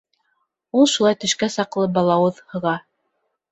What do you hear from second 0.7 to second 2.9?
Ул шулай төшкә саҡлы балауыҙ һыға.